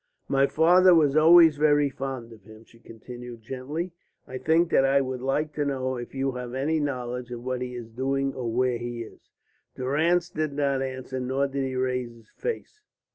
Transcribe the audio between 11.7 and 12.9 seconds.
raise his face.